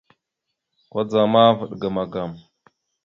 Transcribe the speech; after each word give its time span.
Kudzaŋ 0.91 1.25
ma, 1.33 1.43
vaɗ 1.57 1.71
ga 1.79 1.87
magam. 1.95 2.31